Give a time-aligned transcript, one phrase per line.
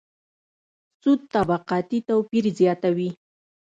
[1.01, 3.09] سود طبقاتي توپیر زیاتوي.